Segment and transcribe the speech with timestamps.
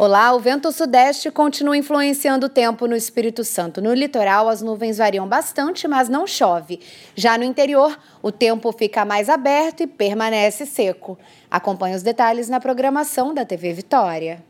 [0.00, 3.82] Olá, o vento sudeste continua influenciando o tempo no Espírito Santo.
[3.82, 6.78] No litoral, as nuvens variam bastante, mas não chove.
[7.16, 11.18] Já no interior, o tempo fica mais aberto e permanece seco.
[11.50, 14.47] Acompanhe os detalhes na programação da TV Vitória.